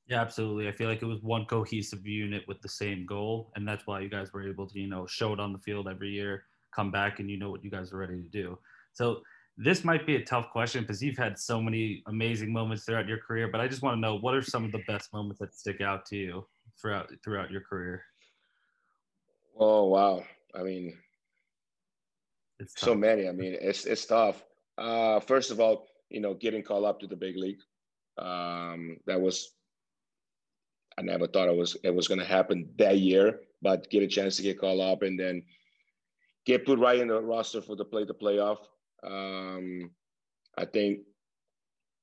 Yeah, 0.08 0.22
absolutely. 0.22 0.68
I 0.68 0.72
feel 0.72 0.90
like 0.90 1.02
it 1.02 1.06
was 1.06 1.22
one 1.22 1.46
cohesive 1.46 2.06
unit 2.06 2.44
with 2.48 2.62
the 2.62 2.70
same 2.70 3.06
goal, 3.06 3.52
and 3.56 3.68
that's 3.68 3.88
why 3.88 4.02
you 4.02 4.10
guys 4.10 4.34
were 4.34 4.48
able 4.48 4.68
to, 4.68 4.80
you 4.80 4.88
know, 4.88 5.06
show 5.08 5.34
it 5.34 5.40
on 5.40 5.54
the 5.54 5.60
field 5.60 5.88
every 5.88 6.10
year, 6.10 6.46
come 6.76 6.92
back, 6.92 7.20
and 7.20 7.30
you 7.30 7.38
know 7.38 7.50
what 7.50 7.64
you 7.64 7.72
guys 7.72 7.94
are 7.94 7.98
ready 7.98 8.22
to 8.22 8.30
do. 8.30 8.58
So 8.94 9.22
this 9.58 9.84
might 9.84 10.06
be 10.06 10.16
a 10.16 10.24
tough 10.24 10.50
question 10.50 10.82
because 10.82 11.02
you've 11.02 11.18
had 11.18 11.38
so 11.38 11.62
many 11.62 12.04
amazing 12.08 12.52
moments 12.52 12.86
throughout 12.86 13.08
your 13.08 13.20
career, 13.20 13.48
but 13.48 13.62
I 13.62 13.68
just 13.68 13.82
want 13.82 13.98
to 13.98 14.02
know 14.02 14.16
what 14.16 14.34
are 14.34 14.42
some 14.42 14.66
of 14.66 14.72
the 14.72 14.82
best 14.88 15.14
moments 15.14 15.40
that 15.40 15.54
stick 15.54 15.82
out 15.82 16.06
to 16.08 16.18
you 16.18 16.46
throughout 16.82 17.12
throughout 17.24 17.52
your 17.52 17.62
career? 17.62 18.04
Oh 19.58 19.86
wow! 19.86 20.24
I 20.56 20.64
mean, 20.64 20.98
it's 22.60 22.80
so 22.80 22.96
many. 22.96 23.28
I 23.28 23.32
mean, 23.32 23.56
it's 23.60 23.86
it's 23.86 24.06
tough. 24.06 24.44
Uh, 24.78 25.20
first 25.20 25.52
of 25.52 25.60
all, 25.60 25.88
you 26.10 26.20
know, 26.20 26.34
getting 26.34 26.64
called 26.64 26.86
up 26.86 27.00
to 27.02 27.08
the 27.08 27.16
big 27.16 27.38
league. 27.38 27.60
Um, 28.18 28.98
that 29.06 29.20
was 29.20 29.54
I 30.98 31.02
never 31.02 31.28
thought 31.28 31.50
it 31.50 31.56
was 31.56 31.78
it 31.84 31.94
was 31.94 32.08
going 32.08 32.20
to 32.20 32.26
happen 32.26 32.70
that 32.78 33.00
year, 33.00 33.42
but 33.62 33.90
get 33.90 34.04
a 34.04 34.08
chance 34.08 34.38
to 34.38 34.44
get 34.44 34.60
called 34.60 34.82
up 34.82 35.02
and 35.02 35.20
then 35.20 35.44
get 36.46 36.66
put 36.66 36.80
right 36.80 37.00
in 37.00 37.08
the 37.08 37.22
roster 37.22 37.62
for 37.62 37.76
the 37.76 37.86
play 37.86 38.06
the 38.06 38.14
playoff. 38.14 38.58
Um, 39.06 39.92
I 40.58 40.66
think 40.66 41.00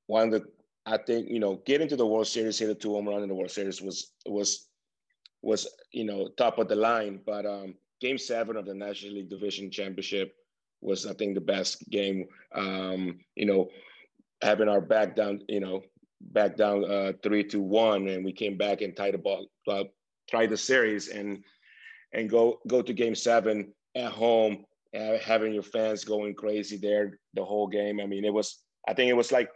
one 0.07 0.33
of 0.33 0.43
the 0.43 0.49
I 0.87 0.97
think 0.97 1.29
you 1.29 1.39
know 1.39 1.63
getting 1.67 1.89
to 1.89 1.97
the 1.97 2.07
World 2.07 2.27
Series, 2.27 2.59
hit 2.59 2.71
a 2.71 2.75
two 2.75 2.95
home 2.95 3.09
run 3.09 3.23
in 3.23 3.29
the 3.29 3.35
World 3.35 3.51
Series 3.51 3.81
was 3.81 4.13
was 4.27 4.69
was 5.43 5.69
you 5.93 6.05
know 6.05 6.29
top 6.37 6.59
of 6.59 6.69
the 6.69 6.77
line. 6.77 7.21
But 7.25 7.47
um, 7.47 7.75
Game 8.01 8.19
Seven 8.19 8.57
of 8.57 8.67
the 8.67 8.75
National 8.75 9.15
League 9.15 9.31
Division 9.31 9.71
Championship 9.71 10.35
was 10.81 11.07
I 11.07 11.13
think 11.15 11.35
the 11.35 11.41
best 11.41 11.89
game. 11.91 12.27
Um, 12.55 13.21
you 13.37 13.47
know, 13.47 13.69
having 14.43 14.69
our 14.69 14.81
back 14.81 15.15
down, 15.15 15.43
you 15.49 15.61
know, 15.61 15.83
back 16.21 16.57
down 16.57 16.85
uh, 16.85 17.13
three 17.23 17.45
to 17.45 17.61
one, 17.61 18.09
and 18.09 18.25
we 18.25 18.33
came 18.33 18.57
back 18.57 18.81
and 18.81 18.97
tied 18.97 19.15
the 19.15 19.19
ball, 19.19 19.47
uh, 19.69 19.85
tied 20.31 20.51
the 20.51 20.57
series, 20.57 21.09
and 21.09 21.45
and 22.13 22.31
go 22.31 22.59
go 22.67 22.83
to 22.83 22.93
Game 22.93 23.15
Seven 23.15 23.73
at 23.95 24.13
home, 24.13 24.65
having 24.93 25.55
your 25.55 25.63
fans 25.63 26.05
going 26.05 26.35
crazy 26.35 26.77
there 26.77 27.19
the 27.35 27.45
whole 27.45 27.67
game. 27.67 28.01
I 28.01 28.07
mean, 28.07 28.25
it 28.25 28.33
was. 28.33 28.59
I 28.89 28.95
think 28.95 29.11
it 29.11 29.17
was 29.17 29.31
like 29.31 29.51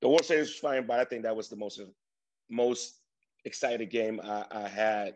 the 0.00 0.08
World 0.08 0.24
Series 0.24 0.48
was 0.48 0.58
fine, 0.58 0.86
but 0.86 0.98
I 0.98 1.04
think 1.04 1.22
that 1.22 1.36
was 1.36 1.48
the 1.48 1.56
most 1.56 1.80
most 2.50 3.00
excited 3.44 3.90
game 3.90 4.20
I, 4.22 4.44
I 4.50 4.68
had 4.68 5.14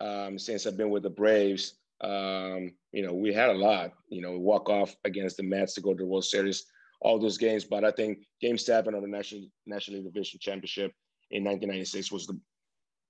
um, 0.00 0.38
since 0.38 0.66
I've 0.66 0.76
been 0.76 0.90
with 0.90 1.02
the 1.02 1.10
Braves. 1.10 1.74
Um, 2.00 2.72
you 2.92 3.02
know, 3.02 3.14
we 3.14 3.32
had 3.32 3.50
a 3.50 3.54
lot, 3.54 3.92
you 4.08 4.20
know, 4.20 4.38
walk 4.38 4.68
off 4.68 4.94
against 5.04 5.38
the 5.38 5.42
Mets 5.42 5.74
to 5.74 5.80
go 5.80 5.94
to 5.94 6.02
the 6.02 6.08
World 6.08 6.24
Series, 6.24 6.64
all 7.00 7.18
those 7.18 7.38
games. 7.38 7.64
But 7.64 7.84
I 7.84 7.90
think 7.90 8.18
game 8.40 8.58
seven 8.58 8.94
of 8.94 9.02
the 9.02 9.08
National, 9.08 9.46
National 9.66 9.98
League 9.98 10.12
Division 10.12 10.38
Championship 10.40 10.92
in 11.30 11.42
1996 11.42 12.12
was 12.12 12.26
the 12.26 12.38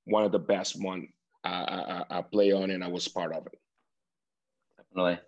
one 0.04 0.24
of 0.24 0.32
the 0.32 0.38
best 0.38 0.80
one 0.80 1.08
I, 1.44 2.04
I, 2.10 2.18
I 2.18 2.22
play 2.22 2.52
on 2.52 2.70
and 2.70 2.82
I 2.82 2.88
was 2.88 3.08
part 3.08 3.34
of 3.34 3.46
it. 3.46 3.58
Definitely. 4.78 5.18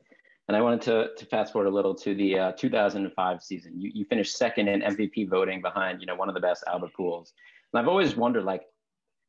And 0.48 0.56
I 0.56 0.62
wanted 0.62 0.80
to, 0.82 1.10
to 1.14 1.26
fast 1.26 1.52
forward 1.52 1.68
a 1.68 1.74
little 1.74 1.94
to 1.94 2.14
the 2.14 2.38
uh, 2.38 2.52
2005 2.52 3.42
season. 3.42 3.72
You, 3.76 3.90
you 3.94 4.04
finished 4.06 4.36
second 4.36 4.68
in 4.68 4.80
MVP 4.80 5.28
voting 5.28 5.60
behind, 5.60 6.00
you 6.00 6.06
know, 6.06 6.14
one 6.14 6.28
of 6.28 6.34
the 6.34 6.40
best 6.40 6.64
Albert 6.66 6.92
Pujols. 6.98 7.32
And 7.72 7.80
I've 7.80 7.88
always 7.88 8.16
wondered, 8.16 8.44
like, 8.44 8.62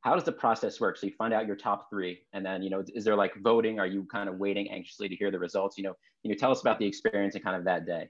how 0.02 0.16
does 0.16 0.24
the 0.24 0.32
process 0.32 0.80
work? 0.80 0.98
So 0.98 1.08
you 1.08 1.14
find 1.18 1.34
out 1.34 1.46
your 1.46 1.58
top 1.58 1.90
three, 1.90 2.22
and 2.32 2.46
then 2.46 2.64
you 2.64 2.70
know, 2.70 2.84
is 2.94 3.04
there 3.04 3.16
like 3.16 3.36
voting? 3.42 3.80
Are 3.80 3.86
you 3.86 4.06
kind 4.06 4.30
of 4.30 4.38
waiting 4.38 4.72
anxiously 4.72 5.10
to 5.10 5.16
hear 5.16 5.30
the 5.30 5.40
results? 5.40 5.78
You 5.78 5.84
know, 5.84 5.96
you 6.24 6.32
know, 6.32 6.38
tell 6.38 6.52
us 6.52 6.62
about 6.62 6.80
the 6.80 6.86
experience 6.86 7.36
and 7.36 7.44
kind 7.44 7.58
of 7.58 7.66
that 7.66 7.86
day. 7.86 8.10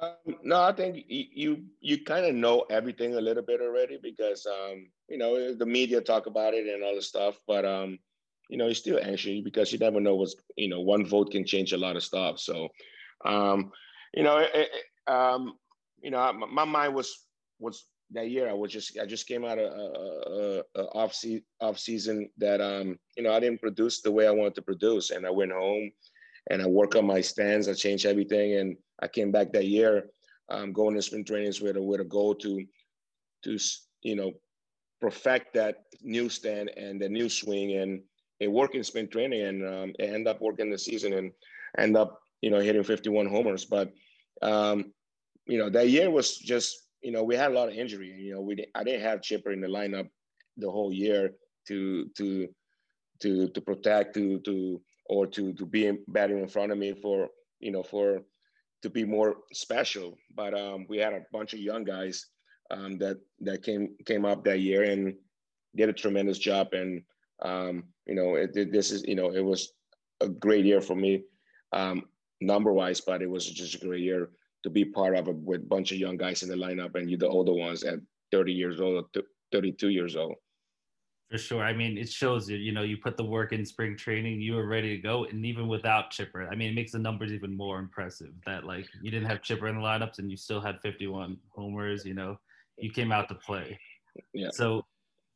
Um, 0.00 0.36
no, 0.42 0.60
I 0.60 0.72
think 0.72 1.04
you 1.08 1.64
you 1.80 2.02
kind 2.04 2.26
of 2.26 2.34
know 2.34 2.64
everything 2.70 3.14
a 3.14 3.20
little 3.20 3.42
bit 3.42 3.60
already 3.60 3.98
because 4.02 4.46
um, 4.46 4.88
you 5.08 5.18
know 5.18 5.54
the 5.54 5.66
media 5.66 6.00
talk 6.00 6.26
about 6.26 6.54
it 6.54 6.66
and 6.66 6.82
all 6.82 6.94
the 6.94 7.02
stuff, 7.02 7.38
but 7.46 7.64
um, 7.64 7.98
you 8.48 8.56
know 8.56 8.66
you're 8.66 8.74
still 8.74 9.00
anxious 9.02 9.40
because 9.42 9.72
you 9.72 9.78
never 9.78 10.00
know 10.00 10.16
what's 10.16 10.36
you 10.56 10.68
know 10.68 10.80
one 10.80 11.06
vote 11.06 11.30
can 11.30 11.44
change 11.44 11.72
a 11.72 11.78
lot 11.78 11.96
of 11.96 12.02
stuff. 12.02 12.38
So, 12.38 12.68
um, 13.24 13.70
you 14.14 14.22
know, 14.22 14.38
it, 14.38 14.68
um, 15.06 15.54
you 16.00 16.10
know, 16.10 16.32
my 16.32 16.64
mind 16.64 16.94
was 16.94 17.26
was 17.58 17.86
that 18.12 18.30
year 18.30 18.48
I 18.48 18.54
was 18.54 18.72
just 18.72 18.98
I 18.98 19.04
just 19.04 19.26
came 19.26 19.44
out 19.44 19.58
of 19.58 19.70
a, 19.70 20.62
a, 20.76 20.80
a 20.80 20.84
off, 20.94 21.12
se- 21.12 21.44
off 21.60 21.78
season 21.78 22.30
that 22.38 22.60
um 22.60 22.98
you 23.16 23.22
know 23.22 23.32
I 23.32 23.40
didn't 23.40 23.60
produce 23.60 24.00
the 24.00 24.12
way 24.12 24.26
I 24.26 24.30
wanted 24.30 24.54
to 24.56 24.62
produce. 24.62 25.10
And 25.10 25.26
I 25.26 25.30
went 25.30 25.52
home 25.52 25.90
and 26.50 26.62
I 26.62 26.66
worked 26.66 26.94
on 26.94 27.06
my 27.06 27.20
stance 27.20 27.68
I 27.68 27.74
changed 27.74 28.06
everything. 28.06 28.54
And 28.54 28.76
I 29.02 29.08
came 29.08 29.30
back 29.30 29.52
that 29.52 29.66
year 29.66 30.08
um, 30.48 30.72
going 30.72 30.94
to 30.94 31.02
spring 31.02 31.24
trainings 31.24 31.60
with 31.60 31.76
a 31.76 31.82
with 31.82 32.00
a 32.00 32.04
goal 32.04 32.34
to 32.36 32.64
to 33.44 33.58
you 34.02 34.16
know 34.16 34.32
perfect 35.00 35.54
that 35.54 35.84
new 36.02 36.28
stand 36.28 36.70
and 36.76 37.00
the 37.00 37.08
new 37.08 37.28
swing. 37.28 37.76
And 37.76 38.02
in 38.40 38.84
sprint 38.84 39.10
training 39.10 39.42
and 39.42 39.66
um, 39.66 39.92
end 39.98 40.28
up 40.28 40.40
working 40.40 40.70
the 40.70 40.78
season 40.78 41.12
and 41.12 41.32
end 41.76 41.96
up 41.96 42.20
you 42.40 42.50
know 42.50 42.60
hitting 42.60 42.84
51 42.84 43.26
homers 43.26 43.64
but 43.64 43.92
um, 44.42 44.92
you 45.46 45.58
know 45.58 45.68
that 45.68 45.88
year 45.88 46.10
was 46.10 46.36
just 46.36 46.86
you 47.02 47.10
know 47.10 47.22
we 47.22 47.34
had 47.34 47.50
a 47.50 47.54
lot 47.54 47.68
of 47.68 47.74
injury 47.74 48.08
you 48.08 48.34
know 48.34 48.40
we 48.40 48.64
I 48.74 48.84
didn't 48.84 49.02
have 49.02 49.22
Chipper 49.22 49.52
in 49.52 49.60
the 49.60 49.68
lineup 49.68 50.08
the 50.56 50.70
whole 50.70 50.92
year 50.92 51.32
to 51.68 52.08
to 52.16 52.48
to 53.20 53.48
to 53.48 53.60
protect 53.60 54.14
to 54.14 54.38
to 54.40 54.80
or 55.06 55.26
to 55.26 55.52
to 55.54 55.66
be 55.66 55.92
batting 56.08 56.38
in 56.38 56.48
front 56.48 56.72
of 56.72 56.78
me 56.78 56.92
for 56.92 57.28
you 57.60 57.70
know 57.72 57.82
for 57.82 58.20
to 58.82 58.90
be 58.90 59.04
more 59.04 59.36
special 59.52 60.16
but 60.34 60.54
um, 60.54 60.86
we 60.88 60.98
had 60.98 61.12
a 61.12 61.24
bunch 61.32 61.52
of 61.52 61.58
young 61.58 61.82
guys 61.82 62.26
um, 62.70 62.98
that 62.98 63.18
that 63.40 63.62
came 63.62 63.96
came 64.04 64.24
up 64.24 64.44
that 64.44 64.60
year 64.60 64.84
and 64.84 65.14
did 65.74 65.88
a 65.88 65.92
tremendous 65.92 66.38
job. 66.38 66.68
And 66.72 67.02
um, 67.42 67.84
you 68.06 68.14
know, 68.14 68.34
it, 68.34 68.56
it, 68.56 68.72
this 68.72 68.90
is 68.90 69.04
you 69.06 69.14
know, 69.14 69.32
it 69.32 69.44
was 69.44 69.72
a 70.20 70.28
great 70.28 70.64
year 70.64 70.80
for 70.80 70.96
me, 70.96 71.22
um, 71.72 72.04
number 72.40 72.72
wise, 72.72 73.00
but 73.00 73.22
it 73.22 73.30
was 73.30 73.48
just 73.48 73.74
a 73.74 73.86
great 73.86 74.02
year 74.02 74.30
to 74.64 74.70
be 74.70 74.84
part 74.84 75.16
of 75.16 75.28
it 75.28 75.36
with 75.36 75.62
a 75.62 75.66
bunch 75.66 75.92
of 75.92 75.98
young 75.98 76.16
guys 76.16 76.42
in 76.42 76.48
the 76.48 76.56
lineup, 76.56 76.94
and 76.94 77.10
you 77.10 77.16
the 77.16 77.28
older 77.28 77.52
ones 77.52 77.84
at 77.84 78.00
30 78.32 78.52
years 78.52 78.80
old, 78.80 79.06
32 79.52 79.88
years 79.88 80.16
old. 80.16 80.34
For 81.30 81.36
sure. 81.36 81.62
I 81.62 81.74
mean, 81.74 81.98
it 81.98 82.08
shows 82.08 82.48
you, 82.48 82.56
you 82.56 82.72
know, 82.72 82.82
you 82.82 82.96
put 82.96 83.18
the 83.18 83.24
work 83.24 83.52
in 83.52 83.64
spring 83.66 83.98
training, 83.98 84.40
you 84.40 84.54
were 84.54 84.66
ready 84.66 84.96
to 84.96 85.02
go. 85.02 85.26
And 85.26 85.44
even 85.44 85.68
without 85.68 86.10
Chipper, 86.10 86.48
I 86.50 86.54
mean, 86.54 86.70
it 86.70 86.74
makes 86.74 86.92
the 86.92 86.98
numbers 86.98 87.32
even 87.32 87.54
more 87.54 87.78
impressive 87.78 88.32
that 88.46 88.64
like 88.64 88.86
you 89.02 89.10
didn't 89.10 89.28
have 89.28 89.42
Chipper 89.42 89.68
in 89.68 89.76
the 89.76 89.82
lineups 89.82 90.20
and 90.20 90.30
you 90.30 90.38
still 90.38 90.60
had 90.60 90.80
51 90.80 91.36
homers, 91.50 92.06
you 92.06 92.14
know, 92.14 92.38
you 92.78 92.90
came 92.90 93.12
out 93.12 93.28
to 93.28 93.34
play. 93.34 93.78
Yeah. 94.32 94.48
So 94.52 94.84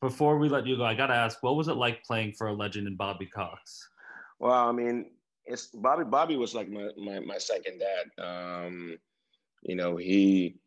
before 0.03 0.37
we 0.37 0.49
let 0.49 0.67
you 0.67 0.75
go, 0.75 0.83
I 0.83 0.93
got 0.93 1.07
to 1.07 1.15
ask, 1.15 1.41
what 1.41 1.55
was 1.55 1.69
it 1.69 1.77
like 1.77 2.03
playing 2.03 2.33
for 2.33 2.47
a 2.47 2.53
legend 2.53 2.87
in 2.87 2.97
Bobby 2.97 3.25
Cox? 3.25 3.89
Well, 4.37 4.51
I 4.51 4.73
mean, 4.73 5.11
it's 5.45 5.67
Bobby. 5.67 6.03
Bobby 6.03 6.35
was 6.35 6.53
like 6.53 6.69
my 6.69 6.89
my, 6.97 7.19
my 7.19 7.37
second 7.37 7.79
dad. 7.79 8.05
Um, 8.21 8.97
you 9.63 9.75
know, 9.75 9.95
he 9.95 10.57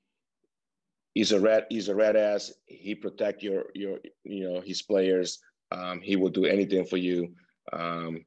he's 1.14 1.33
a 1.33 1.40
red 1.40 1.66
he's 1.69 1.88
a 1.88 1.95
red 1.95 2.16
ass. 2.16 2.52
He 2.64 2.95
protect 2.95 3.43
your 3.43 3.66
your 3.75 3.99
you 4.25 4.49
know 4.49 4.61
his 4.61 4.81
players. 4.81 5.38
Um, 5.71 6.00
he 6.00 6.16
will 6.16 6.31
do 6.31 6.47
anything 6.47 6.87
for 6.87 6.97
you. 6.97 7.35
Um, 7.73 8.25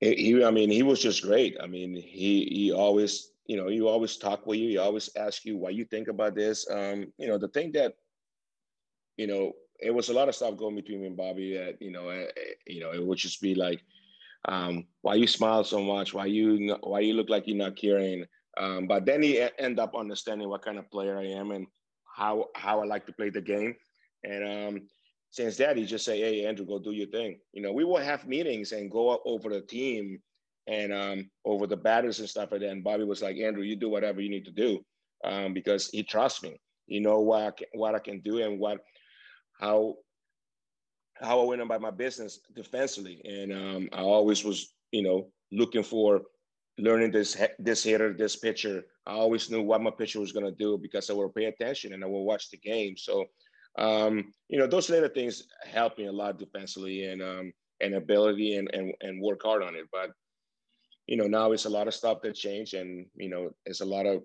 he, 0.00 0.42
I 0.44 0.50
mean, 0.50 0.70
he 0.70 0.82
was 0.82 1.00
just 1.00 1.22
great. 1.22 1.56
I 1.62 1.66
mean, 1.66 1.94
he 1.94 2.48
he 2.50 2.72
always 2.72 3.34
you 3.46 3.56
know, 3.56 3.68
you 3.68 3.88
always 3.88 4.16
talk 4.16 4.46
with 4.46 4.58
you. 4.58 4.68
He 4.70 4.78
always 4.78 5.10
ask 5.16 5.44
you 5.44 5.58
why 5.58 5.70
you 5.70 5.84
think 5.84 6.08
about 6.08 6.34
this. 6.34 6.66
Um, 6.70 7.12
you 7.18 7.28
know, 7.28 7.38
the 7.38 7.48
thing 7.48 7.72
that, 7.72 7.94
you 9.16 9.26
know, 9.26 9.52
it 9.80 9.90
was 9.90 10.08
a 10.08 10.12
lot 10.12 10.28
of 10.28 10.34
stuff 10.34 10.56
going 10.56 10.76
between 10.76 11.00
me 11.00 11.08
and 11.08 11.16
Bobby 11.16 11.56
that, 11.56 11.80
you 11.80 11.90
know, 11.90 12.08
uh, 12.08 12.26
you 12.66 12.80
know, 12.80 12.92
it 12.92 13.04
would 13.04 13.18
just 13.18 13.40
be 13.40 13.54
like, 13.54 13.80
um, 14.46 14.86
why 15.02 15.14
you 15.14 15.26
smile 15.26 15.64
so 15.64 15.82
much? 15.82 16.14
Why 16.14 16.26
you, 16.26 16.76
why 16.82 17.00
you 17.00 17.14
look 17.14 17.30
like 17.30 17.46
you're 17.46 17.56
not 17.56 17.76
caring? 17.76 18.24
Um, 18.56 18.86
but 18.86 19.04
then 19.04 19.22
he 19.22 19.46
end 19.58 19.80
up 19.80 19.96
understanding 19.96 20.48
what 20.48 20.64
kind 20.64 20.78
of 20.78 20.90
player 20.90 21.18
I 21.18 21.26
am 21.26 21.50
and 21.50 21.66
how, 22.16 22.48
how 22.54 22.80
I 22.80 22.84
like 22.84 23.06
to 23.06 23.12
play 23.12 23.30
the 23.30 23.40
game. 23.40 23.74
And 24.22 24.44
um, 24.44 24.82
since 25.30 25.56
that, 25.56 25.76
he 25.76 25.84
just 25.84 26.04
say, 26.04 26.20
Hey, 26.20 26.42
Andruw, 26.44 26.66
go 26.66 26.78
do 26.78 26.92
your 26.92 27.08
thing. 27.08 27.38
You 27.52 27.62
know, 27.62 27.72
we 27.72 27.84
will 27.84 27.96
have 27.96 28.26
meetings 28.26 28.72
and 28.72 28.90
go 28.90 29.20
over 29.24 29.48
the 29.48 29.60
team 29.60 30.20
and 30.66 30.92
um, 30.92 31.30
over 31.44 31.66
the 31.66 31.76
batters 31.76 32.20
and 32.20 32.28
stuff 32.28 32.52
like 32.52 32.60
that. 32.60 32.70
And 32.70 32.84
Bobby 32.84 33.04
was 33.04 33.22
like, 33.22 33.36
Andruw, 33.36 33.66
you 33.66 33.76
do 33.76 33.90
whatever 33.90 34.20
you 34.20 34.30
need 34.30 34.44
to 34.44 34.52
do 34.52 34.84
um, 35.24 35.52
because 35.52 35.88
he 35.88 36.02
trusts 36.02 36.42
me. 36.42 36.60
You 36.86 37.00
know 37.00 37.20
what 37.20 37.42
I 37.42 37.50
can, 37.50 37.66
what 37.74 37.94
I 37.94 37.98
can 37.98 38.20
do 38.20 38.42
and 38.42 38.58
what 38.58 38.78
how 39.60 39.96
how 41.16 41.40
I 41.40 41.44
went 41.44 41.62
about 41.62 41.80
my 41.80 41.90
business 41.90 42.40
defensively. 42.54 43.20
And 43.24 43.52
um, 43.52 43.88
I 43.92 44.00
always 44.00 44.44
was, 44.44 44.74
you 44.90 45.02
know, 45.02 45.28
looking 45.52 45.84
for 45.84 46.22
learning 46.78 47.12
this 47.12 47.36
this 47.58 47.84
hitter, 47.84 48.12
this 48.12 48.36
pitcher. 48.36 48.82
I 49.06 49.12
always 49.12 49.50
knew 49.50 49.62
what 49.62 49.82
my 49.82 49.90
pitcher 49.90 50.20
was 50.20 50.32
going 50.32 50.46
to 50.46 50.52
do 50.52 50.78
because 50.78 51.10
I 51.10 51.12
would 51.12 51.34
pay 51.34 51.44
attention 51.44 51.92
and 51.92 52.02
I 52.02 52.06
would 52.06 52.22
watch 52.22 52.50
the 52.50 52.56
game. 52.58 52.96
So, 52.96 53.26
um, 53.78 54.32
you 54.48 54.58
know, 54.58 54.66
those 54.66 54.90
little 54.90 55.08
things 55.08 55.44
helped 55.64 55.98
me 55.98 56.06
a 56.06 56.12
lot 56.12 56.38
defensively 56.38 57.04
and 57.06 57.22
um, 57.22 57.52
and 57.80 57.94
ability 57.94 58.56
and, 58.56 58.68
and 58.72 58.92
and 59.00 59.22
work 59.22 59.42
hard 59.42 59.62
on 59.62 59.76
it. 59.76 59.86
But 59.92 60.10
you 61.06 61.16
know, 61.16 61.26
now 61.26 61.52
it's 61.52 61.66
a 61.66 61.70
lot 61.70 61.88
of 61.88 61.94
stuff 61.94 62.22
that 62.22 62.34
changed 62.34 62.74
and, 62.74 63.06
you 63.14 63.28
know, 63.28 63.50
it's 63.66 63.80
a 63.80 63.84
lot 63.84 64.06
of, 64.06 64.22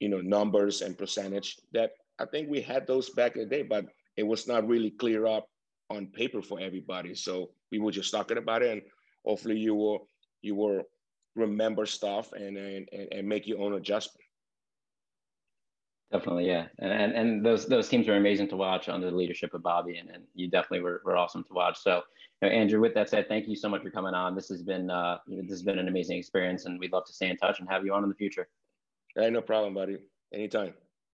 you 0.00 0.08
know, 0.08 0.20
numbers 0.20 0.82
and 0.82 0.96
percentage 0.96 1.56
that 1.72 1.90
I 2.18 2.24
think 2.26 2.48
we 2.48 2.60
had 2.60 2.86
those 2.86 3.10
back 3.10 3.36
in 3.36 3.42
the 3.42 3.48
day, 3.48 3.62
but 3.62 3.86
it 4.16 4.22
was 4.22 4.46
not 4.46 4.66
really 4.66 4.90
clear 4.90 5.26
up 5.26 5.48
on 5.90 6.06
paper 6.06 6.42
for 6.42 6.60
everybody. 6.60 7.14
So 7.14 7.50
we 7.70 7.78
were 7.78 7.92
just 7.92 8.10
talking 8.10 8.38
about 8.38 8.62
it 8.62 8.72
and 8.72 8.82
hopefully 9.24 9.58
you 9.58 9.74
will, 9.74 10.08
you 10.42 10.54
will 10.54 10.82
remember 11.36 11.86
stuff 11.86 12.32
and, 12.32 12.56
and, 12.56 12.88
and 13.12 13.28
make 13.28 13.46
your 13.46 13.60
own 13.60 13.74
adjustment. 13.74 14.24
Definitely, 16.12 16.46
yeah, 16.46 16.66
and, 16.78 16.92
and 16.92 17.12
and 17.12 17.44
those 17.44 17.66
those 17.66 17.88
teams 17.88 18.06
were 18.06 18.14
amazing 18.14 18.46
to 18.50 18.56
watch 18.56 18.88
under 18.88 19.10
the 19.10 19.16
leadership 19.16 19.52
of 19.52 19.64
Bobby, 19.64 19.96
and, 19.96 20.08
and 20.10 20.22
you 20.34 20.48
definitely 20.48 20.82
were, 20.82 21.02
were 21.04 21.16
awesome 21.16 21.42
to 21.42 21.52
watch. 21.52 21.80
So, 21.80 22.02
you 22.40 22.48
know, 22.48 22.54
Andruw, 22.54 22.80
with 22.80 22.94
that 22.94 23.08
said, 23.08 23.26
thank 23.26 23.48
you 23.48 23.56
so 23.56 23.68
much 23.68 23.82
for 23.82 23.90
coming 23.90 24.14
on. 24.14 24.36
This 24.36 24.48
has 24.48 24.62
been 24.62 24.90
uh, 24.90 25.18
this 25.26 25.50
has 25.50 25.62
been 25.62 25.80
an 25.80 25.88
amazing 25.88 26.16
experience, 26.16 26.66
and 26.66 26.78
we'd 26.78 26.92
love 26.92 27.04
to 27.06 27.12
stay 27.12 27.30
in 27.30 27.36
touch 27.36 27.58
and 27.58 27.68
have 27.68 27.84
you 27.84 27.92
on 27.92 28.04
in 28.04 28.08
the 28.08 28.14
future. 28.14 28.46
Hey, 29.16 29.28
no 29.30 29.40
problem, 29.40 29.74
buddy. 29.74 29.96
Anytime. 30.32 30.74